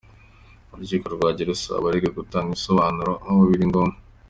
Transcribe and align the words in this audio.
Urukiko 0.73 1.05
rwagiye 1.15 1.45
rusaba 1.49 1.77
abarega 1.79 2.15
gutanga 2.17 2.47
ibisobanuro 2.49 3.11
aho 3.27 3.39
biri 3.49 3.65
ngombwa. 3.69 3.97